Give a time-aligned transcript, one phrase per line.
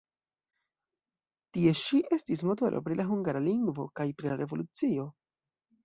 [1.57, 5.11] Tie ŝi estis motoro pri la hungara lingvo kaj pri la revolucio.